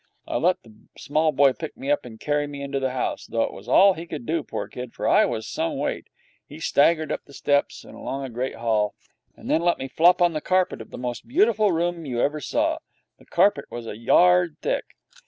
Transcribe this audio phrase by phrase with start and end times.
[0.27, 3.43] I let the small boy pick me up and carry me into the house, though
[3.43, 6.07] it was all he could do, poor kid, for I was some weight.
[6.47, 8.95] He staggered up the steps and along a great hall,
[9.35, 12.39] and then let me flop on the carpet of the most beautiful room you ever
[12.41, 12.79] saw.
[13.19, 14.85] The carpet was a yard thick.